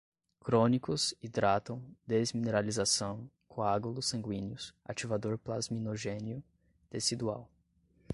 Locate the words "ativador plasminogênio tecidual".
4.83-7.47